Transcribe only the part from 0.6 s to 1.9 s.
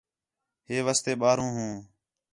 ہے واسطے ٻاہروں ہوں